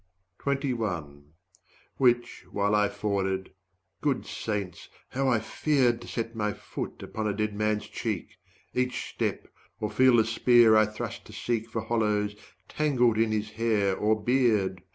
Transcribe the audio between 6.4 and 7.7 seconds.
foot upon a dead